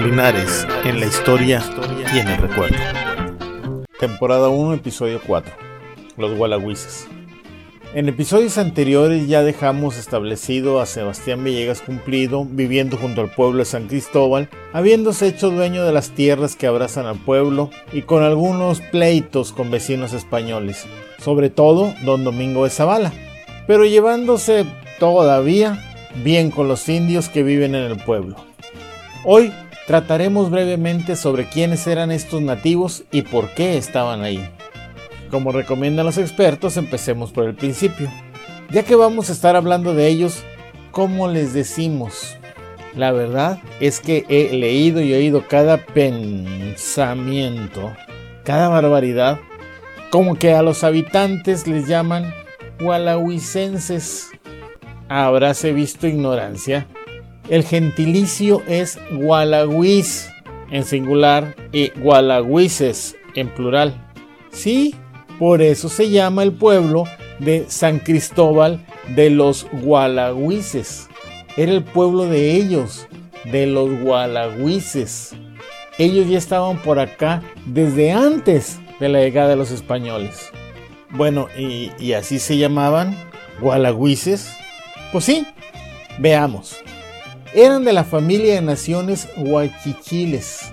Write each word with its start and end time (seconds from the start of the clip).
Linares, 0.00 0.64
en 0.84 1.00
la 1.00 1.06
historia 1.06 1.60
y 2.14 2.18
en 2.20 2.28
el 2.28 2.36
recuerdo. 2.36 2.76
Temporada 3.98 4.48
1, 4.48 4.74
episodio 4.74 5.20
4. 5.26 5.52
Los 6.16 6.36
Gualagüises. 6.36 7.08
En 7.94 8.08
episodios 8.08 8.58
anteriores 8.58 9.26
ya 9.26 9.42
dejamos 9.42 9.98
establecido 9.98 10.80
a 10.80 10.86
Sebastián 10.86 11.42
Villegas 11.42 11.82
Cumplido 11.82 12.44
viviendo 12.44 12.96
junto 12.96 13.22
al 13.22 13.30
pueblo 13.30 13.58
de 13.58 13.64
San 13.64 13.88
Cristóbal, 13.88 14.48
habiéndose 14.72 15.26
hecho 15.26 15.50
dueño 15.50 15.84
de 15.84 15.92
las 15.92 16.10
tierras 16.10 16.54
que 16.54 16.68
abrazan 16.68 17.06
al 17.06 17.18
pueblo 17.18 17.70
y 17.92 18.02
con 18.02 18.22
algunos 18.22 18.80
pleitos 18.80 19.52
con 19.52 19.72
vecinos 19.72 20.12
españoles, 20.12 20.86
sobre 21.18 21.50
todo 21.50 21.92
don 22.04 22.22
Domingo 22.22 22.62
de 22.62 22.70
Zavala, 22.70 23.12
pero 23.66 23.84
llevándose 23.84 24.64
todavía 25.00 25.84
bien 26.22 26.52
con 26.52 26.68
los 26.68 26.88
indios 26.88 27.28
que 27.28 27.42
viven 27.42 27.74
en 27.74 27.90
el 27.90 27.96
pueblo. 27.96 28.36
Hoy 29.24 29.52
trataremos 29.88 30.50
brevemente 30.50 31.16
sobre 31.16 31.48
quiénes 31.48 31.86
eran 31.86 32.12
estos 32.12 32.42
nativos 32.42 33.04
y 33.10 33.22
por 33.22 33.54
qué 33.54 33.78
estaban 33.78 34.20
ahí. 34.20 34.46
Como 35.30 35.50
recomiendan 35.50 36.04
los 36.04 36.18
expertos, 36.18 36.76
empecemos 36.76 37.32
por 37.32 37.46
el 37.46 37.54
principio. 37.54 38.10
Ya 38.70 38.82
que 38.82 38.94
vamos 38.96 39.30
a 39.30 39.32
estar 39.32 39.56
hablando 39.56 39.94
de 39.94 40.08
ellos, 40.08 40.44
¿cómo 40.90 41.26
les 41.26 41.54
decimos? 41.54 42.36
La 42.94 43.12
verdad 43.12 43.62
es 43.80 44.00
que 44.00 44.26
he 44.28 44.54
leído 44.54 45.00
y 45.00 45.14
oído 45.14 45.48
cada 45.48 45.78
pensamiento, 45.78 46.20
cada 48.44 48.68
barbaridad, 48.68 49.40
como 50.10 50.34
que 50.34 50.52
a 50.52 50.60
los 50.60 50.84
habitantes 50.84 51.66
les 51.66 51.88
llaman 51.88 52.34
gualahuicenses. 52.78 54.32
Habráse 55.08 55.72
visto 55.72 56.06
ignorancia 56.06 56.86
el 57.48 57.64
gentilicio 57.64 58.62
es 58.66 58.98
gualagüis 59.12 60.30
en 60.70 60.84
singular 60.84 61.56
y 61.72 61.90
gualagüises 61.98 63.16
en 63.34 63.48
plural. 63.48 63.94
Sí, 64.50 64.94
por 65.38 65.62
eso 65.62 65.88
se 65.88 66.10
llama 66.10 66.42
el 66.42 66.52
pueblo 66.52 67.04
de 67.38 67.66
San 67.68 68.00
Cristóbal 68.00 68.84
de 69.14 69.30
los 69.30 69.66
gualagüises. 69.82 71.08
Era 71.56 71.72
el 71.72 71.84
pueblo 71.84 72.26
de 72.26 72.52
ellos, 72.52 73.08
de 73.44 73.66
los 73.66 73.98
gualagüises. 74.00 75.34
Ellos 75.96 76.28
ya 76.28 76.38
estaban 76.38 76.78
por 76.82 76.98
acá 76.98 77.42
desde 77.66 78.12
antes 78.12 78.78
de 79.00 79.08
la 79.08 79.20
llegada 79.20 79.50
de 79.50 79.56
los 79.56 79.70
españoles. 79.70 80.50
Bueno, 81.10 81.48
¿y, 81.56 81.90
y 81.98 82.12
así 82.12 82.38
se 82.38 82.58
llamaban? 82.58 83.16
¿Gualagüises? 83.60 84.52
Pues 85.10 85.24
sí, 85.24 85.46
veamos 86.18 86.78
eran 87.54 87.84
de 87.84 87.92
la 87.92 88.04
familia 88.04 88.54
de 88.54 88.62
naciones 88.62 89.28
huachichiles 89.36 90.72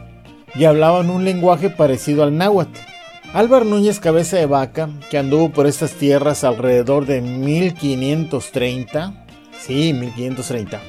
y 0.55 0.65
hablaban 0.65 1.09
un 1.09 1.25
lenguaje 1.25 1.69
parecido 1.69 2.23
al 2.23 2.37
náhuatl. 2.37 2.79
Álvaro 3.33 3.65
Núñez 3.65 3.99
Cabeza 3.99 4.37
de 4.37 4.45
Vaca, 4.45 4.89
que 5.09 5.17
anduvo 5.17 5.49
por 5.49 5.67
estas 5.67 5.93
tierras 5.93 6.43
alrededor 6.43 7.05
de 7.05 7.21
1530, 7.21 9.25
sí, 9.59 9.93
1530, 9.93 10.81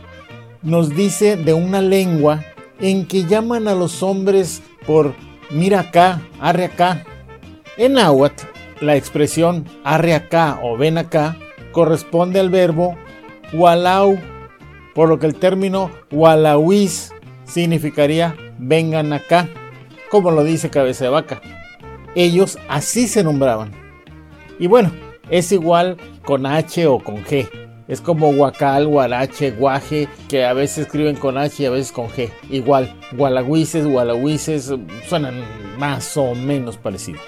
nos 0.63 0.91
dice 0.91 1.37
de 1.37 1.55
una 1.55 1.83
lengua 1.83 2.45
en 2.81 3.07
que 3.07 3.25
llaman 3.25 3.69
a 3.69 3.75
los 3.75 4.03
hombres 4.03 4.63
por 4.87 5.15
mira 5.51 5.81
acá, 5.81 6.23
arre 6.41 6.67
acá. 6.67 7.05
En 7.77 7.95
náhuatl, 7.95 8.45
la 8.81 8.97
expresión 8.97 9.65
arre 9.83 10.15
acá 10.15 10.61
o 10.63 10.77
ven 10.77 10.99
acá 10.99 11.37
corresponde 11.73 12.41
al 12.41 12.51
verbo 12.51 12.97
walau 13.53 14.19
por 14.97 15.11
lo 15.11 15.19
que 15.19 15.27
el 15.27 15.35
término 15.35 15.91
Walawis 16.11 17.13
significaría 17.45 18.35
vengan 18.59 19.13
acá, 19.13 19.47
como 20.11 20.31
lo 20.31 20.43
dice 20.43 20.71
Cabeza 20.71 21.05
de 21.05 21.11
Vaca. 21.11 21.43
Ellos 22.15 22.59
así 22.69 23.07
se 23.07 23.23
nombraban. 23.23 23.73
Y 24.59 24.69
bueno, 24.69 24.91
es 25.29 25.53
igual 25.53 25.99
con 26.25 26.47
H 26.47 26.87
o 26.87 26.99
con 26.99 27.23
G. 27.25 27.47
Es 27.89 28.01
como 28.01 28.31
Huacal, 28.31 28.87
Guarache, 28.87 29.51
Guaje, 29.51 30.09
que 30.31 30.47
a 30.47 30.55
veces 30.55 30.87
escriben 30.87 31.17
con 31.17 31.37
H 31.37 31.63
y 31.63 31.67
a 31.67 31.71
veces 31.71 31.93
con 31.93 32.09
G. 32.09 32.31
Igual, 32.49 32.93
Gualahuises, 33.13 33.87
Gualahuises, 33.87 34.73
suenan 35.07 35.45
más 35.79 36.17
o 36.17 36.35
menos 36.35 36.79
parecidos. 36.79 37.21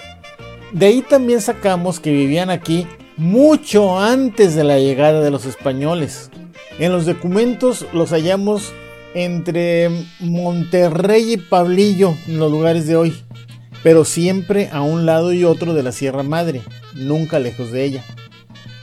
De 0.73 0.87
ahí 0.87 1.03
también 1.03 1.43
sacamos 1.43 2.01
que 2.01 2.13
vivían 2.13 2.49
aquí 2.49 2.87
mucho 3.19 4.01
antes 4.01 4.55
de 4.55 4.65
la 4.65 4.79
llegada 4.79 5.21
de 5.21 5.31
los 5.31 5.45
españoles. 5.45 6.31
En 6.79 6.93
los 6.93 7.07
documentos 7.07 7.87
los 7.93 8.11
hallamos 8.11 8.73
entre 9.15 9.91
Monterrey 10.21 11.33
y 11.33 11.37
Pablillo, 11.37 12.15
en 12.29 12.39
los 12.39 12.53
lugares 12.53 12.87
de 12.87 12.95
hoy, 12.95 13.17
pero 13.83 14.05
siempre 14.05 14.69
a 14.71 14.83
un 14.83 15.05
lado 15.05 15.33
y 15.33 15.43
otro 15.43 15.75
de 15.75 15.83
la 15.83 15.91
Sierra 15.91 16.23
Madre, 16.23 16.63
nunca 16.95 17.41
lejos 17.41 17.73
de 17.73 17.85
ella. 17.85 18.05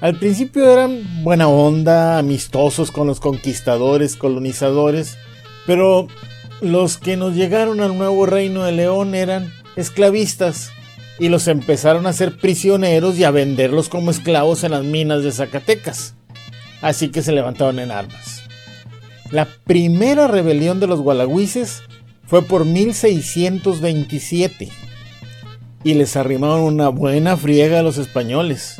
Al 0.01 0.19
principio 0.19 0.69
eran 0.69 1.23
buena 1.23 1.47
onda, 1.47 2.17
amistosos 2.17 2.91
con 2.91 3.07
los 3.07 3.21
conquistadores, 3.21 4.17
colonizadores, 4.17 5.17
pero 5.65 6.09
los 6.59 6.97
que 6.97 7.15
nos 7.15 7.33
llegaron 7.33 7.79
al 7.79 7.97
nuevo 7.97 8.25
reino 8.25 8.65
de 8.65 8.73
León 8.73 9.15
eran 9.15 9.53
esclavistas 9.77 10.71
y 11.17 11.29
los 11.29 11.47
empezaron 11.47 12.07
a 12.07 12.09
hacer 12.09 12.35
prisioneros 12.35 13.17
y 13.17 13.23
a 13.23 13.31
venderlos 13.31 13.87
como 13.87 14.11
esclavos 14.11 14.65
en 14.65 14.71
las 14.71 14.83
minas 14.83 15.23
de 15.23 15.31
Zacatecas 15.31 16.14
así 16.85 17.09
que 17.09 17.21
se 17.23 17.31
levantaron 17.31 17.79
en 17.79 17.89
armas. 17.89 18.43
La 19.31 19.47
primera 19.63 20.27
rebelión 20.27 20.79
de 20.79 20.85
los 20.85 21.01
gualagüises 21.01 21.81
fue 22.27 22.43
por 22.43 22.63
1627 22.63 24.69
y 25.83 25.95
les 25.95 26.15
arrimaron 26.15 26.61
una 26.61 26.89
buena 26.89 27.35
friega 27.37 27.79
a 27.79 27.83
los 27.83 27.97
españoles. 27.97 28.75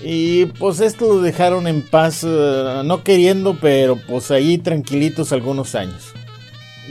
Y 0.00 0.46
pues 0.46 0.78
esto 0.78 1.08
lo 1.08 1.20
dejaron 1.20 1.66
en 1.66 1.82
paz, 1.82 2.24
eh, 2.24 2.82
no 2.84 3.02
queriendo, 3.02 3.58
pero 3.60 3.96
pues 3.96 4.30
ahí 4.30 4.58
tranquilitos 4.58 5.32
algunos 5.32 5.74
años. 5.74 6.12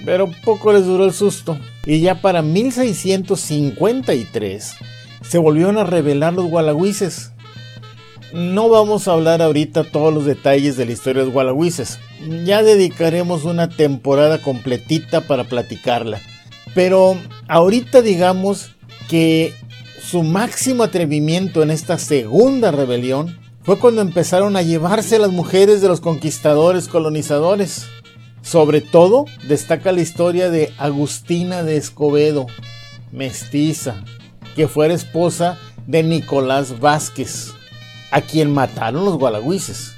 Pero 0.03 0.30
poco 0.44 0.74
les 0.74 0.86
duró 0.86 1.06
el 1.06 1.13
susto. 1.13 1.57
Y 1.86 2.01
ya 2.01 2.19
para 2.19 2.41
1653 2.41 4.75
se 5.22 5.38
volvieron 5.38 5.78
a 5.78 5.86
rebelar 5.86 6.34
los 6.34 6.47
gualagüises 6.47 7.31
no 8.34 8.69
vamos 8.69 9.07
a 9.07 9.13
hablar 9.13 9.41
ahorita 9.41 9.84
todos 9.84 10.13
los 10.13 10.25
detalles 10.25 10.78
de 10.78 10.85
la 10.85 10.91
historia 10.91 11.23
de 11.23 11.31
los. 11.31 12.00
Ya 12.45 12.63
dedicaremos 12.63 13.45
una 13.45 13.69
temporada 13.69 14.41
completita 14.41 15.22
para 15.22 15.45
platicarla. 15.45 16.19
Pero 16.75 17.18
ahorita 17.47 18.01
digamos 18.01 18.72
que 19.09 19.53
su 20.01 20.23
máximo 20.23 20.84
atrevimiento 20.84 21.63
en 21.63 21.72
esta 21.72 21.97
segunda 21.97 22.72
rebelión 22.72 23.39
fue 23.63 23.79
cuando 23.79 24.01
empezaron 24.01 24.56
a 24.56 24.62
llevarse 24.62 25.19
las 25.19 25.31
mujeres 25.31 25.81
de 25.81 25.88
los 25.88 26.01
conquistadores 26.01 26.88
colonizadores. 26.88 27.88
Sobre 28.41 28.81
todo 28.81 29.25
destaca 29.47 29.91
la 29.91 30.01
historia 30.01 30.50
de 30.50 30.72
Agustina 30.78 31.63
de 31.63 31.78
Escobedo, 31.78 32.47
mestiza, 33.12 34.03
que 34.56 34.68
fue 34.68 34.88
esposa 34.94 35.57
de 35.88 36.03
Nicolás 36.03 36.79
Vázquez 36.79 37.53
a 38.12 38.22
quien 38.22 38.53
mataron 38.53 39.06
los 39.06 39.18
gualagüises. 39.18 39.96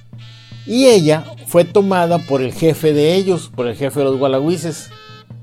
Y 0.65 0.85
ella 0.85 1.25
fue 1.47 1.65
tomada 1.65 2.19
por 2.19 2.41
el 2.41 2.53
jefe 2.53 2.93
de 2.93 3.15
ellos, 3.15 3.51
por 3.55 3.67
el 3.67 3.75
jefe 3.75 3.99
de 3.99 4.05
los 4.05 4.17
gualagüises, 4.17 4.89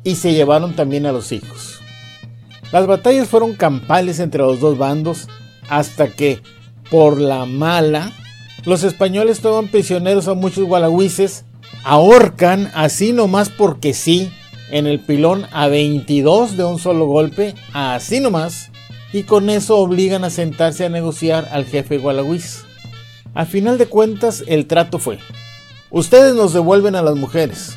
y 0.04 0.14
se 0.14 0.32
llevaron 0.32 0.74
también 0.74 1.06
a 1.06 1.12
los 1.12 1.32
hijos. 1.32 1.80
Las 2.72 2.86
batallas 2.86 3.28
fueron 3.28 3.54
campales 3.54 4.20
entre 4.20 4.42
los 4.42 4.60
dos 4.60 4.78
bandos 4.78 5.28
hasta 5.68 6.08
que, 6.08 6.40
por 6.90 7.20
la 7.20 7.46
mala, 7.46 8.12
los 8.64 8.84
españoles 8.84 9.40
toman 9.40 9.68
prisioneros 9.68 10.28
a 10.28 10.34
muchos 10.34 10.64
gualagüises, 10.64 11.44
ahorcan 11.84 12.70
así 12.74 13.12
nomás 13.12 13.48
porque 13.48 13.94
sí, 13.94 14.30
en 14.70 14.86
el 14.86 15.00
pilón 15.00 15.46
a 15.52 15.68
22 15.68 16.56
de 16.56 16.64
un 16.64 16.78
solo 16.78 17.06
golpe, 17.06 17.54
así 17.72 18.20
nomás, 18.20 18.70
y 19.12 19.22
con 19.22 19.48
eso 19.48 19.78
obligan 19.78 20.24
a 20.24 20.30
sentarse 20.30 20.84
a 20.84 20.90
negociar 20.90 21.48
al 21.52 21.64
jefe 21.64 21.98
Gualagüiz. 21.98 22.64
A 23.38 23.46
final 23.46 23.78
de 23.78 23.86
cuentas, 23.86 24.42
el 24.48 24.66
trato 24.66 24.98
fue, 24.98 25.20
ustedes 25.90 26.34
nos 26.34 26.52
devuelven 26.52 26.96
a 26.96 27.02
las 27.02 27.14
mujeres 27.14 27.76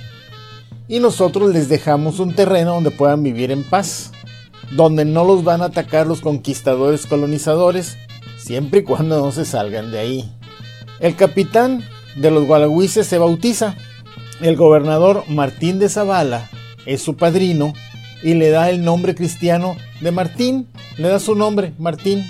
y 0.88 0.98
nosotros 0.98 1.54
les 1.54 1.70
dejamos 1.70 2.18
un 2.18 2.34
terreno 2.34 2.74
donde 2.74 2.90
puedan 2.90 3.22
vivir 3.22 3.52
en 3.52 3.64
paz, 3.64 4.12
donde 4.72 5.06
no 5.06 5.24
los 5.24 5.44
van 5.44 5.62
a 5.62 5.66
atacar 5.66 6.08
los 6.08 6.22
conquistadores 6.22 7.06
colonizadores, 7.06 7.96
siempre 8.40 8.80
y 8.80 8.84
cuando 8.84 9.24
no 9.24 9.32
se 9.32 9.46
salgan 9.46 9.92
de 9.92 10.00
ahí. 10.00 10.32
El 11.00 11.16
capitán 11.16 11.84
de 12.16 12.32
los 12.32 12.48
gualagüises 12.48 13.06
se 13.06 13.20
bautiza, 13.20 13.76
el 14.42 14.56
gobernador 14.56 15.26
Martín 15.28 15.78
de 15.78 15.90
Zavala 15.90 16.50
es 16.88 17.04
su 17.04 17.18
padrino 17.18 17.74
y 18.24 18.34
le 18.34 18.50
da 18.50 18.72
el 18.72 18.84
nombre 18.84 19.14
cristiano 19.14 19.78
de 20.00 20.10
Martín, 20.10 20.68
le 20.98 21.10
da 21.10 21.20
su 21.20 21.36
nombre, 21.36 21.74
Martín, 21.78 22.26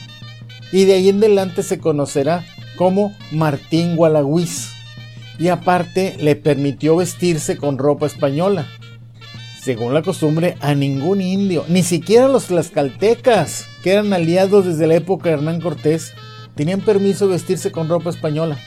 y 0.73 0.83
de 0.83 0.95
ahí 0.95 1.07
en 1.07 1.19
adelante 1.19 1.63
se 1.63 1.79
conocerá 1.79 2.43
como 2.81 3.15
Martín 3.31 3.95
Gualagüiz, 3.95 4.71
y 5.37 5.49
aparte 5.49 6.15
le 6.19 6.35
permitió 6.35 6.95
vestirse 6.95 7.55
con 7.55 7.77
ropa 7.77 8.07
española. 8.07 8.65
según 9.61 9.93
la 9.93 10.01
costumbre, 10.01 10.57
a 10.61 10.73
ningún 10.73 11.21
indio, 11.21 11.63
ni 11.67 11.83
siquiera 11.83 12.27
los 12.27 12.47
tlaxcaltecas, 12.47 13.67
que 13.83 13.91
eran 13.91 14.11
aliados 14.13 14.65
desde 14.65 14.87
la 14.87 14.95
época 14.95 15.29
de 15.29 15.35
Hernán 15.35 15.61
Cortés, 15.61 16.13
tenían 16.55 16.81
permiso 16.81 17.27
de 17.27 17.33
vestirse 17.33 17.71
con 17.71 17.87
ropa 17.87 18.09
española. 18.09 18.57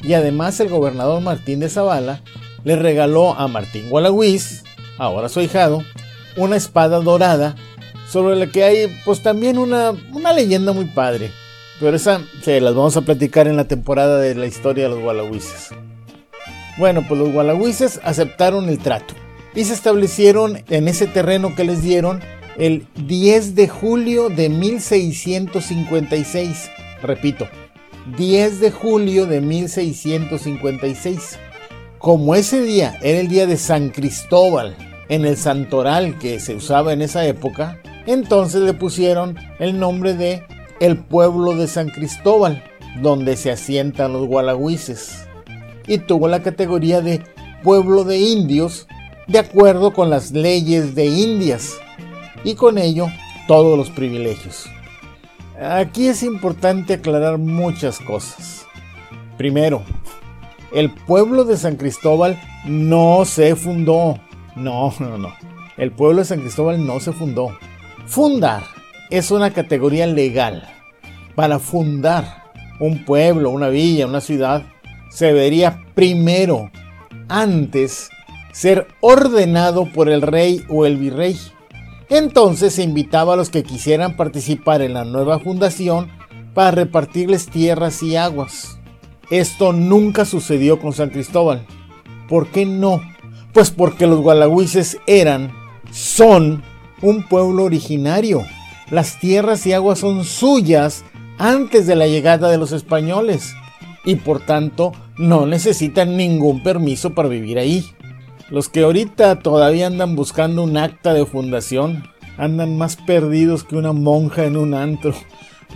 Y 0.00 0.12
además 0.12 0.60
el 0.60 0.68
gobernador 0.68 1.20
Martín 1.20 1.58
de 1.58 1.68
Zavala 1.68 2.22
le 2.62 2.76
regaló 2.76 3.34
a 3.34 3.48
Martín 3.48 3.90
Gualagüiz, 3.90 4.62
ahora 4.96 5.28
su 5.28 5.40
hijado, 5.40 5.82
una 6.36 6.54
espada 6.54 7.00
dorada 7.00 7.56
sobre 8.08 8.36
la 8.36 8.46
que 8.46 8.62
hay 8.62 8.96
pues 9.04 9.24
también 9.24 9.58
una, 9.58 9.90
una 10.12 10.32
leyenda 10.32 10.70
muy 10.70 10.84
padre. 10.84 11.32
Pero 11.80 11.96
esa 11.96 12.20
se 12.42 12.60
las 12.60 12.74
vamos 12.74 12.98
a 12.98 13.00
platicar 13.00 13.48
en 13.48 13.56
la 13.56 13.64
temporada 13.64 14.18
de 14.18 14.34
la 14.34 14.46
historia 14.46 14.84
de 14.84 14.90
los 14.90 15.00
gualagüises. 15.00 15.70
Bueno, 16.76 17.02
pues 17.08 17.18
los 17.18 17.32
gualagüises 17.32 17.98
aceptaron 18.04 18.68
el 18.68 18.78
trato 18.78 19.14
y 19.54 19.64
se 19.64 19.72
establecieron 19.72 20.62
en 20.68 20.88
ese 20.88 21.06
terreno 21.06 21.54
que 21.56 21.64
les 21.64 21.82
dieron 21.82 22.20
el 22.58 22.86
10 23.06 23.54
de 23.54 23.68
julio 23.68 24.28
de 24.28 24.50
1656. 24.50 26.70
Repito, 27.02 27.48
10 28.16 28.60
de 28.60 28.70
julio 28.70 29.26
de 29.26 29.40
1656. 29.40 31.38
Como 31.98 32.34
ese 32.34 32.62
día 32.62 32.98
era 33.02 33.20
el 33.20 33.28
día 33.28 33.46
de 33.46 33.56
San 33.56 33.88
Cristóbal, 33.88 34.76
en 35.08 35.24
el 35.24 35.36
santoral 35.36 36.18
que 36.18 36.40
se 36.40 36.54
usaba 36.54 36.92
en 36.92 37.00
esa 37.02 37.26
época, 37.26 37.80
entonces 38.06 38.62
le 38.62 38.74
pusieron 38.74 39.36
el 39.58 39.78
nombre 39.78 40.14
de 40.14 40.42
el 40.80 40.98
pueblo 40.98 41.54
de 41.54 41.68
San 41.68 41.88
Cristóbal, 41.90 42.64
donde 43.00 43.36
se 43.36 43.52
asientan 43.52 44.12
los 44.12 44.26
gualagüises, 44.26 45.26
y 45.86 45.98
tuvo 45.98 46.26
la 46.26 46.42
categoría 46.42 47.00
de 47.00 47.22
pueblo 47.62 48.04
de 48.04 48.18
indios 48.18 48.86
de 49.30 49.38
acuerdo 49.38 49.92
con 49.92 50.10
las 50.10 50.32
leyes 50.32 50.96
de 50.96 51.06
Indias 51.06 51.78
y 52.42 52.54
con 52.56 52.78
ello 52.78 53.06
todos 53.46 53.78
los 53.78 53.88
privilegios. 53.88 54.66
Aquí 55.60 56.08
es 56.08 56.24
importante 56.24 56.94
aclarar 56.94 57.38
muchas 57.38 58.00
cosas. 58.00 58.66
Primero, 59.36 59.82
el 60.72 60.90
pueblo 60.90 61.44
de 61.44 61.56
San 61.56 61.76
Cristóbal 61.76 62.40
no 62.64 63.24
se 63.24 63.54
fundó. 63.54 64.18
No, 64.56 64.92
no, 64.98 65.16
no. 65.16 65.32
El 65.76 65.92
pueblo 65.92 66.22
de 66.22 66.24
San 66.24 66.40
Cristóbal 66.40 66.84
no 66.84 66.98
se 66.98 67.12
fundó. 67.12 67.56
Fundar 68.06 68.64
es 69.10 69.30
una 69.30 69.50
categoría 69.50 70.06
legal. 70.06 70.68
Para 71.34 71.58
fundar 71.58 72.52
un 72.78 73.04
pueblo, 73.04 73.50
una 73.50 73.68
villa, 73.68 74.06
una 74.06 74.20
ciudad, 74.20 74.64
se 75.10 75.26
debería 75.26 75.82
primero, 75.94 76.70
antes 77.28 78.10
ser 78.52 78.88
ordenado 79.00 79.86
por 79.92 80.08
el 80.08 80.22
rey 80.22 80.64
o 80.68 80.86
el 80.86 80.96
virrey. 80.96 81.36
Entonces 82.08 82.74
se 82.74 82.82
invitaba 82.82 83.34
a 83.34 83.36
los 83.36 83.50
que 83.50 83.62
quisieran 83.62 84.16
participar 84.16 84.82
en 84.82 84.94
la 84.94 85.04
nueva 85.04 85.38
fundación 85.38 86.10
para 86.54 86.72
repartirles 86.72 87.46
tierras 87.46 88.02
y 88.02 88.16
aguas. 88.16 88.78
Esto 89.30 89.72
nunca 89.72 90.24
sucedió 90.24 90.80
con 90.80 90.92
San 90.92 91.10
Cristóbal. 91.10 91.64
¿Por 92.28 92.48
qué 92.48 92.66
no? 92.66 93.00
Pues 93.52 93.70
porque 93.70 94.06
los 94.06 94.20
gualagüises 94.20 94.98
eran, 95.06 95.52
son, 95.92 96.62
un 97.02 97.22
pueblo 97.28 97.64
originario. 97.64 98.42
Las 98.90 99.20
tierras 99.20 99.66
y 99.66 99.72
aguas 99.72 100.00
son 100.00 100.24
suyas 100.24 101.04
antes 101.38 101.86
de 101.86 101.94
la 101.94 102.06
llegada 102.06 102.50
de 102.50 102.58
los 102.58 102.72
españoles 102.72 103.54
y 104.04 104.16
por 104.16 104.40
tanto 104.40 104.92
no 105.16 105.46
necesitan 105.46 106.16
ningún 106.16 106.62
permiso 106.62 107.14
para 107.14 107.28
vivir 107.28 107.58
ahí. 107.58 107.86
Los 108.50 108.68
que 108.68 108.82
ahorita 108.82 109.38
todavía 109.38 109.86
andan 109.86 110.16
buscando 110.16 110.62
un 110.64 110.76
acta 110.76 111.14
de 111.14 111.24
fundación 111.24 112.02
andan 112.36 112.76
más 112.78 112.96
perdidos 112.96 113.64
que 113.64 113.76
una 113.76 113.92
monja 113.92 114.44
en 114.44 114.56
un 114.56 114.74
antro, 114.74 115.14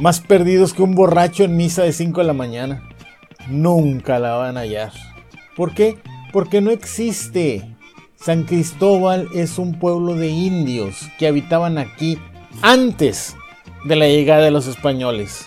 más 0.01 0.21
perdidos 0.21 0.73
que 0.73 0.83
un 0.83 0.95
borracho 0.95 1.45
en 1.45 1.57
misa 1.57 1.83
de 1.83 1.93
5 1.93 2.21
de 2.21 2.27
la 2.27 2.33
mañana. 2.33 2.83
Nunca 3.49 4.19
la 4.19 4.35
van 4.35 4.57
a 4.57 4.61
hallar. 4.61 4.93
¿Por 5.57 5.75
qué? 5.75 5.99
Porque 6.33 6.61
no 6.61 6.71
existe. 6.71 7.77
San 8.17 8.45
Cristóbal 8.45 9.29
es 9.35 9.59
un 9.59 9.79
pueblo 9.79 10.15
de 10.15 10.29
indios 10.31 11.09
que 11.19 11.29
habitaban 11.29 11.77
aquí 11.77 12.19
antes 12.63 13.37
de 13.85 13.97
la 13.97 14.07
llegada 14.07 14.45
de 14.45 14.51
los 14.51 14.67
españoles. 14.67 15.47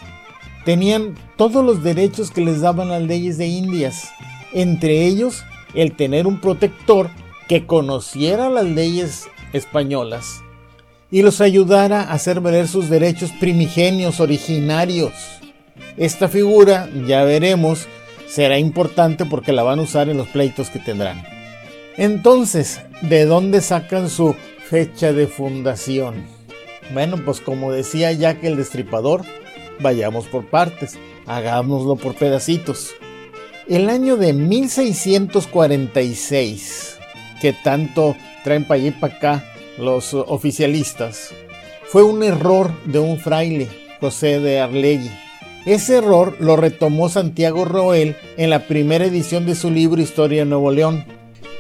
Tenían 0.66 1.16
todos 1.38 1.64
los 1.64 1.84
derechos 1.84 2.32
que 2.32 2.42
les 2.42 2.62
daban 2.62 2.90
las 2.90 3.02
leyes 3.02 3.38
de 3.38 3.48
Indias, 3.48 4.10
entre 4.54 5.06
ellos 5.06 5.44
el 5.74 5.96
tener 5.96 6.28
un 6.28 6.40
protector 6.40 7.10
que 7.48 7.66
conociera 7.66 8.50
las 8.50 8.66
leyes 8.66 9.28
españolas 9.54 10.42
y 11.10 11.22
los 11.22 11.40
ayudara 11.42 12.02
a 12.02 12.14
hacer 12.14 12.42
valer 12.42 12.68
sus 12.68 12.90
derechos 12.90 13.32
primigenios 13.40 14.20
originarios. 14.20 15.14
Esta 15.96 16.28
figura, 16.28 16.90
ya 17.08 17.24
veremos, 17.24 17.88
será 18.28 18.60
importante 18.60 19.26
porque 19.26 19.54
la 19.54 19.64
van 19.64 19.80
a 19.80 19.84
usar 19.84 20.10
en 20.10 20.18
los 20.18 20.28
pleitos 20.28 20.70
que 20.70 20.80
tendrán. 20.80 21.24
Entonces, 21.96 22.82
¿de 23.02 23.26
dónde 23.26 23.62
sacan 23.62 24.10
su 24.10 24.36
fecha 24.70 25.14
de 25.14 25.28
fundación? 25.28 26.37
Bueno, 26.94 27.18
pues 27.24 27.40
como 27.42 27.72
decía 27.72 28.12
Jack 28.12 28.44
el 28.44 28.58
Destripador, 28.58 29.24
vayamos 29.80 30.28
por 30.28 30.46
partes, 30.46 31.00
hagámoslo 31.26 31.96
por 31.96 32.14
pedacitos. 32.16 32.94
El 33.68 33.90
año 33.90 34.16
de 34.16 34.34
1646, 34.34 37.00
que 37.42 37.54
tanto 37.54 38.16
traen 38.44 38.66
para 38.66 38.80
allá 38.80 38.90
y 38.90 38.92
para 38.92 39.16
acá 39.16 39.44
los 39.78 40.14
oficialistas, 40.14 41.32
fue 41.84 42.04
un 42.04 42.22
error 42.24 42.72
de 42.86 43.00
un 43.00 43.18
fraile, 43.18 43.68
José 44.00 44.40
de 44.40 44.62
Arlegui. 44.62 45.12
Ese 45.66 45.98
error 45.98 46.38
lo 46.40 46.56
retomó 46.56 47.10
Santiago 47.10 47.66
Roel 47.66 48.16
en 48.38 48.50
la 48.50 48.68
primera 48.68 49.04
edición 49.06 49.46
de 49.46 49.56
su 49.56 49.70
libro 49.70 50.02
Historia 50.02 50.40
de 50.40 50.50
Nuevo 50.50 50.72
León. 50.72 51.04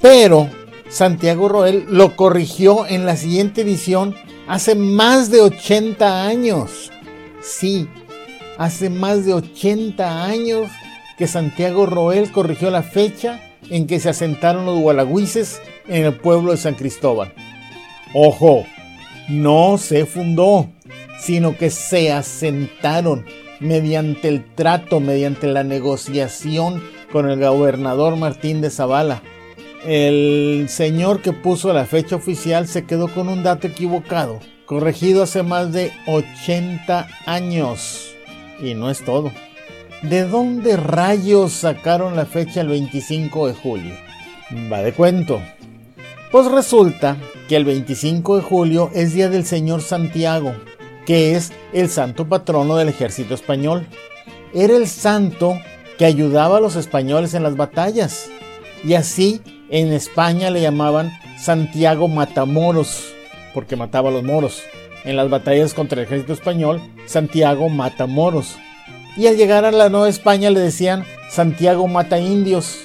Pero 0.01 0.49
Santiago 0.87 1.49
Roel 1.49 1.85
lo 1.89 2.15
corrigió 2.15 2.87
en 2.87 3.05
la 3.05 3.17
siguiente 3.17 3.61
edición 3.61 4.15
hace 4.47 4.75
más 4.75 5.29
de 5.29 5.41
80 5.41 6.25
años. 6.25 6.91
Sí, 7.41 7.87
hace 8.57 8.89
más 8.89 9.25
de 9.25 9.33
80 9.33 10.25
años 10.25 10.69
que 11.17 11.27
Santiago 11.27 11.85
Roel 11.85 12.31
corrigió 12.31 12.69
la 12.69 12.83
fecha 12.83 13.39
en 13.69 13.87
que 13.87 13.99
se 13.99 14.09
asentaron 14.09 14.65
los 14.65 14.79
gualagüises 14.79 15.61
en 15.87 16.05
el 16.05 16.13
pueblo 16.13 16.51
de 16.51 16.57
San 16.57 16.75
Cristóbal. 16.75 17.33
Ojo, 18.13 18.65
no 19.27 19.77
se 19.77 20.05
fundó, 20.05 20.69
sino 21.19 21.57
que 21.57 21.69
se 21.69 22.11
asentaron 22.11 23.25
mediante 23.59 24.27
el 24.27 24.45
trato, 24.55 24.99
mediante 24.99 25.47
la 25.47 25.63
negociación 25.63 26.81
con 27.11 27.29
el 27.29 27.39
gobernador 27.39 28.15
Martín 28.15 28.61
de 28.61 28.69
Zavala. 28.69 29.21
El 29.85 30.67
señor 30.69 31.21
que 31.21 31.33
puso 31.33 31.71
la 31.71 31.85
fecha 31.85 32.15
oficial 32.15 32.67
se 32.67 32.85
quedó 32.85 33.07
con 33.13 33.29
un 33.29 33.43
dato 33.43 33.67
equivocado, 33.67 34.39
corregido 34.65 35.23
hace 35.23 35.43
más 35.43 35.71
de 35.71 35.91
80 36.07 37.07
años. 37.25 38.15
Y 38.59 38.73
no 38.73 38.89
es 38.89 39.05
todo. 39.05 39.31
¿De 40.01 40.23
dónde 40.23 40.77
rayos 40.77 41.53
sacaron 41.53 42.15
la 42.15 42.25
fecha 42.25 42.61
el 42.61 42.67
25 42.69 43.47
de 43.47 43.53
julio? 43.53 43.95
Va 44.71 44.81
de 44.81 44.93
cuento. 44.93 45.41
Pues 46.31 46.51
resulta 46.51 47.17
que 47.47 47.55
el 47.55 47.65
25 47.65 48.37
de 48.37 48.43
julio 48.43 48.91
es 48.93 49.13
día 49.13 49.29
del 49.29 49.45
Señor 49.45 49.81
Santiago, 49.81 50.53
que 51.05 51.35
es 51.35 51.53
el 51.71 51.89
santo 51.89 52.27
patrono 52.27 52.75
del 52.75 52.89
ejército 52.89 53.33
español. 53.33 53.87
Era 54.53 54.75
el 54.75 54.87
santo 54.87 55.57
que 55.97 56.05
ayudaba 56.05 56.57
a 56.57 56.61
los 56.61 56.75
españoles 56.75 57.33
en 57.33 57.43
las 57.43 57.55
batallas. 57.55 58.29
Y 58.83 58.93
así 58.93 59.41
en 59.69 59.91
España 59.91 60.49
le 60.49 60.61
llamaban 60.61 61.11
Santiago 61.37 62.07
Matamoros, 62.07 63.13
porque 63.53 63.75
mataba 63.75 64.09
a 64.09 64.13
los 64.13 64.23
moros. 64.23 64.63
En 65.03 65.15
las 65.15 65.29
batallas 65.29 65.73
contra 65.73 65.99
el 65.99 66.05
ejército 66.05 66.33
español, 66.33 66.81
Santiago 67.05 67.69
mata 67.69 68.07
moros. 68.07 68.57
Y 69.15 69.27
al 69.27 69.37
llegar 69.37 69.65
a 69.65 69.71
la 69.71 69.89
Nueva 69.89 70.09
España 70.09 70.49
le 70.49 70.59
decían 70.59 71.05
Santiago 71.29 71.87
mata 71.87 72.19
indios. 72.19 72.79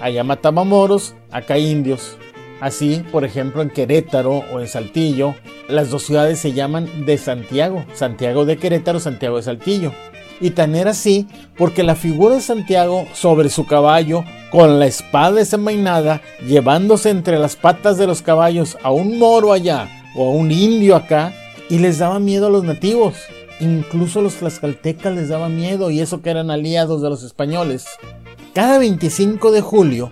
Allá 0.00 0.24
mataba 0.24 0.64
moros, 0.64 1.14
acá 1.30 1.58
indios. 1.58 2.16
Así, 2.60 3.02
por 3.10 3.24
ejemplo, 3.24 3.62
en 3.62 3.70
Querétaro 3.70 4.44
o 4.52 4.60
en 4.60 4.68
Saltillo, 4.68 5.34
las 5.68 5.90
dos 5.90 6.02
ciudades 6.02 6.38
se 6.38 6.52
llaman 6.52 7.06
de 7.06 7.16
Santiago, 7.16 7.84
Santiago 7.94 8.44
de 8.44 8.58
Querétaro, 8.58 9.00
Santiago 9.00 9.36
de 9.36 9.42
Saltillo. 9.42 9.92
Y 10.40 10.50
tan 10.50 10.74
era 10.74 10.92
así 10.92 11.26
porque 11.56 11.82
la 11.82 11.94
figura 11.94 12.36
de 12.36 12.40
Santiago 12.40 13.06
sobre 13.12 13.50
su 13.50 13.66
caballo, 13.66 14.24
con 14.50 14.78
la 14.78 14.86
espada 14.86 15.32
desenvainada, 15.32 16.22
llevándose 16.46 17.10
entre 17.10 17.38
las 17.38 17.56
patas 17.56 17.98
de 17.98 18.06
los 18.06 18.22
caballos 18.22 18.78
a 18.82 18.90
un 18.90 19.18
moro 19.18 19.52
allá 19.52 19.88
o 20.16 20.28
a 20.28 20.30
un 20.32 20.50
indio 20.50 20.96
acá, 20.96 21.32
y 21.68 21.78
les 21.78 21.98
daba 21.98 22.18
miedo 22.18 22.48
a 22.48 22.50
los 22.50 22.64
nativos. 22.64 23.14
Incluso 23.60 24.22
los 24.22 24.34
tlaxcaltecas 24.36 25.14
les 25.14 25.28
daba 25.28 25.48
miedo 25.48 25.90
y 25.90 26.00
eso 26.00 26.22
que 26.22 26.30
eran 26.30 26.50
aliados 26.50 27.02
de 27.02 27.10
los 27.10 27.22
españoles. 27.22 27.86
Cada 28.54 28.78
25 28.78 29.52
de 29.52 29.60
julio, 29.60 30.10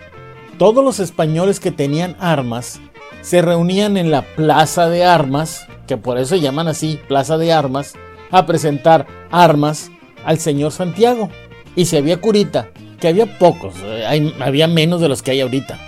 todos 0.58 0.84
los 0.84 1.00
españoles 1.00 1.58
que 1.58 1.72
tenían 1.72 2.16
armas 2.20 2.80
se 3.22 3.42
reunían 3.42 3.96
en 3.96 4.10
la 4.10 4.22
Plaza 4.22 4.88
de 4.88 5.04
Armas, 5.04 5.66
que 5.86 5.96
por 5.96 6.18
eso 6.18 6.36
llaman 6.36 6.68
así 6.68 7.00
Plaza 7.08 7.38
de 7.38 7.52
Armas, 7.52 7.94
a 8.30 8.46
presentar 8.46 9.06
armas 9.30 9.90
al 10.24 10.38
señor 10.38 10.72
Santiago. 10.72 11.30
Y 11.76 11.86
si 11.86 11.96
había 11.96 12.20
curita, 12.20 12.70
que 13.00 13.08
había 13.08 13.38
pocos, 13.38 13.74
eh, 13.84 14.32
había 14.40 14.68
menos 14.68 15.00
de 15.00 15.08
los 15.08 15.22
que 15.22 15.32
hay 15.32 15.40
ahorita. 15.40 15.78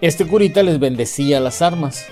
Este 0.00 0.26
curita 0.26 0.62
les 0.62 0.78
bendecía 0.78 1.40
las 1.40 1.62
armas. 1.62 2.04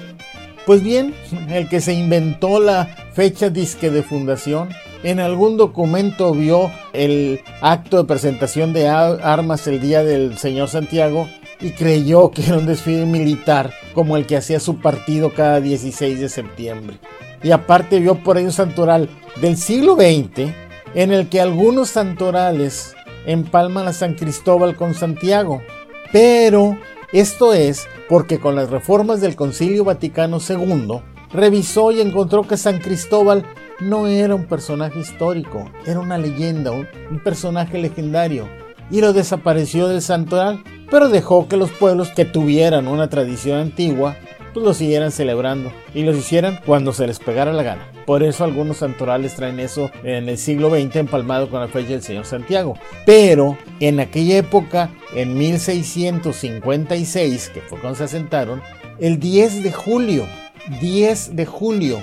Pues 0.66 0.82
bien, 0.82 1.14
el 1.50 1.68
que 1.68 1.80
se 1.80 1.94
inventó 1.94 2.60
la 2.60 2.86
fecha 3.12 3.50
disque 3.50 3.90
de 3.90 4.02
fundación, 4.02 4.68
en 5.02 5.20
algún 5.20 5.56
documento 5.58 6.32
vio 6.32 6.70
el 6.94 7.40
acto 7.60 7.98
de 7.98 8.04
presentación 8.04 8.72
de 8.72 8.88
armas 8.88 9.66
el 9.66 9.80
día 9.80 10.02
del 10.02 10.38
señor 10.38 10.68
Santiago 10.68 11.28
y 11.60 11.70
creyó 11.72 12.30
que 12.30 12.42
era 12.42 12.56
un 12.56 12.66
desfile 12.66 13.04
militar 13.04 13.72
como 13.92 14.16
el 14.16 14.26
que 14.26 14.36
hacía 14.36 14.60
su 14.60 14.78
partido 14.78 15.34
cada 15.34 15.60
16 15.60 16.20
de 16.20 16.28
septiembre. 16.30 16.98
Y 17.42 17.50
aparte 17.50 18.00
vio 18.00 18.14
por 18.16 18.38
ahí 18.38 18.44
un 18.44 18.52
santoral 18.52 19.10
del 19.42 19.58
siglo 19.58 19.94
XX 19.94 20.54
en 20.94 21.12
el 21.12 21.28
que 21.28 21.40
algunos 21.40 21.90
santorales 21.90 22.94
empalman 23.26 23.86
a 23.86 23.92
San 23.92 24.14
Cristóbal 24.14 24.76
con 24.76 24.94
Santiago. 24.94 25.62
Pero 26.12 26.78
esto 27.12 27.52
es 27.52 27.86
porque 28.08 28.38
con 28.38 28.54
las 28.54 28.70
reformas 28.70 29.20
del 29.20 29.36
Concilio 29.36 29.84
Vaticano 29.84 30.38
II 30.46 31.00
revisó 31.32 31.90
y 31.90 32.00
encontró 32.00 32.42
que 32.42 32.56
San 32.56 32.78
Cristóbal 32.78 33.44
no 33.80 34.06
era 34.06 34.34
un 34.34 34.44
personaje 34.44 35.00
histórico, 35.00 35.68
era 35.84 35.98
una 35.98 36.16
leyenda, 36.16 36.70
un, 36.70 36.86
personaje 37.24 37.78
legendario, 37.78 38.48
y 38.90 39.00
lo 39.00 39.12
desapareció 39.12 39.88
del 39.88 40.00
santoral, 40.00 40.62
pero 40.90 41.08
dejó 41.08 41.48
que 41.48 41.56
los 41.56 41.70
pueblos 41.70 42.10
que 42.10 42.24
tuvieran 42.24 42.86
una 42.86 43.08
tradición 43.08 43.58
antigua 43.58 44.16
pues 44.54 44.64
lo 44.64 44.72
siguieran 44.72 45.12
celebrando 45.12 45.70
y 45.94 46.04
los 46.04 46.16
hicieran 46.16 46.60
cuando 46.64 46.92
se 46.92 47.06
les 47.06 47.18
pegara 47.18 47.52
la 47.52 47.64
gana. 47.64 47.90
Por 48.06 48.22
eso 48.22 48.44
algunos 48.44 48.78
santorales 48.78 49.34
traen 49.34 49.60
eso 49.60 49.90
en 50.04 50.26
el 50.28 50.38
siglo 50.38 50.70
XX 50.70 50.96
empalmado 50.96 51.50
con 51.50 51.60
la 51.60 51.68
fecha 51.68 51.90
del 51.90 52.02
Señor 52.02 52.24
Santiago. 52.24 52.78
Pero 53.04 53.58
en 53.80 54.00
aquella 54.00 54.38
época, 54.38 54.88
en 55.14 55.36
1656, 55.36 57.50
que 57.50 57.60
fue 57.60 57.78
cuando 57.80 57.98
se 57.98 58.04
asentaron, 58.04 58.62
el 59.00 59.18
10 59.18 59.64
de 59.64 59.72
julio, 59.72 60.24
10 60.80 61.34
de 61.34 61.46
julio 61.46 61.98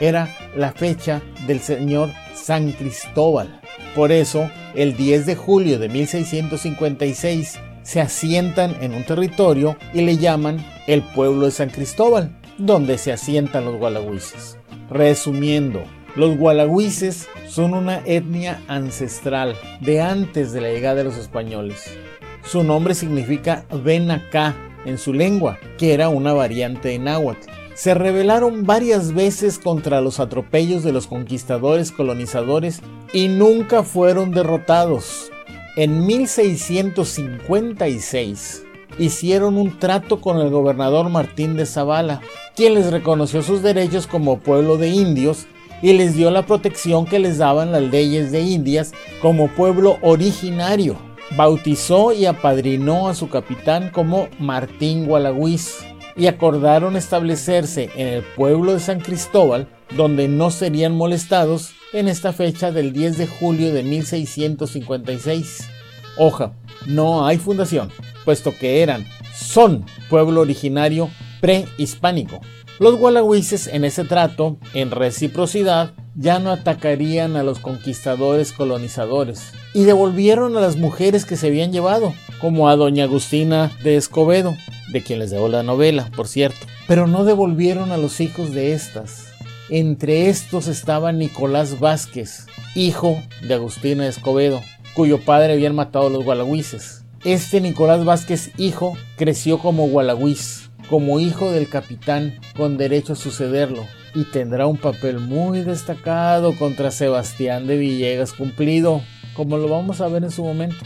era 0.00 0.32
la 0.56 0.72
fecha 0.72 1.20
del 1.46 1.60
Señor 1.60 2.10
San 2.34 2.72
Cristóbal. 2.72 3.60
Por 3.94 4.12
eso, 4.12 4.50
el 4.74 4.96
10 4.96 5.26
de 5.26 5.34
julio 5.34 5.78
de 5.78 5.88
1656 5.88 7.58
se 7.82 8.00
asientan 8.00 8.76
en 8.80 8.94
un 8.94 9.04
territorio 9.04 9.76
y 9.94 10.00
le 10.02 10.18
llaman 10.18 10.64
el 10.88 11.02
pueblo 11.02 11.44
de 11.44 11.52
San 11.52 11.70
Cristóbal, 11.70 12.36
donde 12.56 12.98
se 12.98 13.12
asientan 13.12 13.66
los 13.66 13.76
gualagüises. 13.76 14.58
Resumiendo, 14.90 15.84
los 16.16 16.36
gualagüises 16.36 17.28
son 17.46 17.74
una 17.74 18.00
etnia 18.06 18.60
ancestral 18.68 19.54
de 19.82 20.00
antes 20.00 20.52
de 20.52 20.62
la 20.62 20.70
llegada 20.70 20.94
de 20.96 21.04
los 21.04 21.18
españoles. 21.18 21.94
Su 22.42 22.64
nombre 22.64 22.94
significa 22.94 23.66
ven 23.84 24.10
acá 24.10 24.56
en 24.86 24.96
su 24.96 25.12
lengua, 25.12 25.58
que 25.76 25.92
era 25.92 26.08
una 26.08 26.32
variante 26.32 26.88
de 26.88 26.98
náhuatl. 26.98 27.50
Se 27.74 27.92
rebelaron 27.92 28.64
varias 28.64 29.12
veces 29.12 29.58
contra 29.58 30.00
los 30.00 30.20
atropellos 30.20 30.84
de 30.84 30.92
los 30.92 31.06
conquistadores 31.06 31.92
colonizadores 31.92 32.80
y 33.12 33.28
nunca 33.28 33.82
fueron 33.82 34.32
derrotados. 34.32 35.30
En 35.76 36.06
1656 36.06 38.64
hicieron 38.98 39.56
un 39.56 39.78
trato 39.78 40.20
con 40.20 40.38
el 40.38 40.50
gobernador 40.50 41.08
Martín 41.08 41.56
de 41.56 41.66
Zavala, 41.66 42.20
quien 42.56 42.74
les 42.74 42.90
reconoció 42.90 43.42
sus 43.42 43.62
derechos 43.62 44.06
como 44.06 44.38
pueblo 44.38 44.76
de 44.76 44.88
indios 44.88 45.46
y 45.82 45.92
les 45.92 46.14
dio 46.14 46.30
la 46.30 46.46
protección 46.46 47.06
que 47.06 47.18
les 47.18 47.38
daban 47.38 47.72
las 47.72 47.82
leyes 47.82 48.32
de 48.32 48.40
Indias 48.40 48.92
como 49.22 49.48
pueblo 49.48 49.98
originario. 50.02 50.96
Bautizó 51.36 52.12
y 52.12 52.26
apadrinó 52.26 53.08
a 53.08 53.14
su 53.14 53.28
capitán 53.28 53.90
como 53.90 54.28
Martín 54.38 55.06
Gualagüiz 55.06 55.78
y 56.16 56.26
acordaron 56.26 56.96
establecerse 56.96 57.90
en 57.94 58.08
el 58.08 58.22
pueblo 58.22 58.72
de 58.72 58.80
San 58.80 59.00
Cristóbal, 59.00 59.68
donde 59.96 60.26
no 60.26 60.50
serían 60.50 60.96
molestados 60.96 61.72
en 61.92 62.08
esta 62.08 62.32
fecha 62.32 62.72
del 62.72 62.92
10 62.92 63.18
de 63.18 63.26
julio 63.26 63.72
de 63.72 63.82
1656. 63.84 65.77
Hoja, 66.18 66.52
no 66.86 67.26
hay 67.26 67.38
fundación, 67.38 67.90
puesto 68.24 68.52
que 68.58 68.82
eran, 68.82 69.06
son 69.34 69.84
pueblo 70.10 70.40
originario 70.40 71.10
prehispánico. 71.40 72.40
Los 72.80 72.96
gualagüises 72.96 73.68
en 73.68 73.84
ese 73.84 74.04
trato, 74.04 74.56
en 74.74 74.90
reciprocidad, 74.90 75.92
ya 76.16 76.40
no 76.40 76.50
atacarían 76.50 77.36
a 77.36 77.44
los 77.44 77.60
conquistadores 77.60 78.52
colonizadores 78.52 79.52
y 79.74 79.84
devolvieron 79.84 80.56
a 80.56 80.60
las 80.60 80.76
mujeres 80.76 81.24
que 81.24 81.36
se 81.36 81.46
habían 81.46 81.72
llevado, 81.72 82.12
como 82.40 82.68
a 82.68 82.74
doña 82.74 83.04
Agustina 83.04 83.70
de 83.84 83.96
Escobedo, 83.96 84.56
de 84.92 85.02
quien 85.02 85.20
les 85.20 85.30
debo 85.30 85.48
la 85.48 85.62
novela, 85.62 86.10
por 86.16 86.26
cierto, 86.26 86.66
pero 86.88 87.06
no 87.06 87.24
devolvieron 87.24 87.92
a 87.92 87.96
los 87.96 88.20
hijos 88.20 88.52
de 88.52 88.72
estas. 88.72 89.26
Entre 89.70 90.28
estos 90.28 90.66
estaba 90.66 91.12
Nicolás 91.12 91.78
Vázquez, 91.78 92.46
hijo 92.74 93.22
de 93.42 93.54
Agustina 93.54 94.08
Escobedo, 94.08 94.60
cuyo 94.94 95.20
padre 95.20 95.52
habían 95.52 95.74
matado 95.74 96.08
a 96.08 96.10
los 96.10 96.24
gualagüises. 96.24 97.04
Este 97.24 97.60
Nicolás 97.60 98.04
Vázquez, 98.04 98.52
hijo, 98.58 98.96
creció 99.16 99.58
como 99.58 99.88
gualagüiz, 99.88 100.70
como 100.88 101.20
hijo 101.20 101.50
del 101.50 101.68
capitán, 101.68 102.38
con 102.56 102.76
derecho 102.76 103.14
a 103.14 103.16
sucederlo, 103.16 103.84
y 104.14 104.24
tendrá 104.24 104.66
un 104.66 104.76
papel 104.76 105.18
muy 105.18 105.62
destacado 105.62 106.56
contra 106.56 106.90
Sebastián 106.90 107.66
de 107.66 107.76
Villegas 107.76 108.32
cumplido, 108.32 109.02
como 109.34 109.58
lo 109.58 109.68
vamos 109.68 110.00
a 110.00 110.08
ver 110.08 110.24
en 110.24 110.30
su 110.30 110.44
momento. 110.44 110.84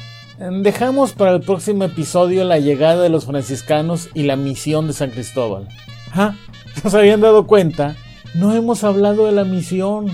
Dejamos 0.63 1.13
para 1.13 1.33
el 1.33 1.41
próximo 1.41 1.85
episodio 1.85 2.45
la 2.45 2.59
llegada 2.59 3.03
de 3.03 3.09
los 3.11 3.27
franciscanos 3.27 4.09
y 4.15 4.25
la 4.25 4.37
misión 4.37 4.87
de 4.87 4.93
San 4.93 5.11
Cristóbal. 5.11 5.69
¿Ah? 6.13 6.35
¿Nos 6.83 6.95
habían 6.95 7.21
dado 7.21 7.47
cuenta? 7.47 7.95
No 8.35 8.55
hemos 8.55 8.83
hablado 8.83 9.27
de 9.27 9.33
la 9.33 9.45
misión. 9.45 10.07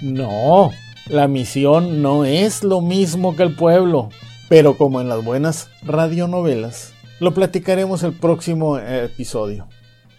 No, 0.00 0.70
la 1.08 1.28
misión 1.28 2.02
no 2.02 2.24
es 2.24 2.62
lo 2.62 2.80
mismo 2.80 3.36
que 3.36 3.42
el 3.42 3.54
pueblo. 3.54 4.10
Pero 4.48 4.76
como 4.76 5.00
en 5.00 5.08
las 5.08 5.24
buenas 5.24 5.68
radionovelas, 5.82 6.94
lo 7.20 7.34
platicaremos 7.34 8.02
el 8.02 8.12
próximo 8.12 8.78
eh, 8.78 9.04
episodio. 9.04 9.68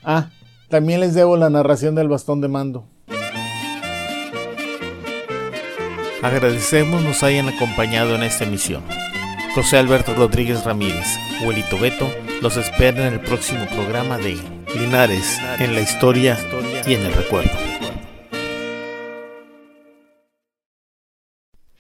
Ah, 0.04 0.30
también 0.70 1.00
les 1.00 1.16
debo 1.16 1.36
la 1.36 1.50
narración 1.50 1.96
del 1.96 2.10
bastón 2.10 2.42
de 2.42 2.48
mando. 2.48 2.86
Agradecemos 6.22 7.02
nos 7.02 7.24
hayan 7.24 7.48
acompañado 7.48 8.16
en 8.16 8.24
esta 8.24 8.44
emisión. 8.44 8.84
José 9.56 9.78
Alberto 9.78 10.14
Rodríguez 10.14 10.64
Ramírez, 10.64 11.08
Huelito 11.44 11.80
Beto, 11.80 12.08
los 12.42 12.58
espera 12.58 13.08
en 13.08 13.14
el 13.14 13.20
próximo 13.22 13.66
programa 13.68 14.18
de 14.18 14.38
Linares 14.78 15.40
en 15.60 15.74
la 15.74 15.82
historia 15.82 16.38
y 16.86 16.94
en 16.94 17.02
el 17.02 17.14
recuerdo. 17.14 17.69